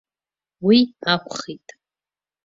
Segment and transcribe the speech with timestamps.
[0.65, 0.79] Уи
[1.13, 1.67] акәхеит.